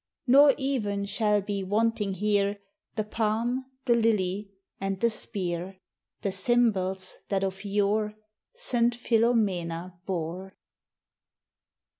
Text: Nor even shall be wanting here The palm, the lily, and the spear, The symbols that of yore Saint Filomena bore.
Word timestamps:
Nor 0.25 0.55
even 0.57 1.05
shall 1.05 1.41
be 1.41 1.63
wanting 1.63 2.13
here 2.13 2.57
The 2.95 3.03
palm, 3.03 3.65
the 3.85 3.93
lily, 3.93 4.49
and 4.79 4.99
the 4.99 5.11
spear, 5.11 5.77
The 6.23 6.31
symbols 6.31 7.19
that 7.29 7.43
of 7.43 7.63
yore 7.63 8.15
Saint 8.55 8.95
Filomena 8.95 9.99
bore. 10.07 10.55